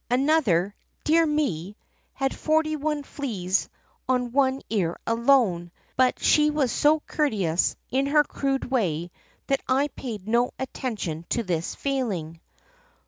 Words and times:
Another— 0.09 0.73
dear 1.03 1.27
me!— 1.27 1.77
had 2.13 2.33
forty 2.35 2.75
one 2.75 3.03
fleas 3.03 3.69
on 4.09 4.31
one 4.31 4.63
ear 4.71 4.97
alone, 5.05 5.69
but 5.95 6.17
she 6.17 6.49
was 6.49 6.71
so 6.71 7.01
courteous, 7.01 7.75
in 7.91 8.07
her 8.07 8.23
crude 8.23 8.65
way, 8.65 9.11
that 9.45 9.61
I 9.67 9.89
paid 9.89 10.27
no 10.27 10.53
attention 10.57 11.27
to 11.29 11.43
this 11.43 11.75
failing. 11.75 12.39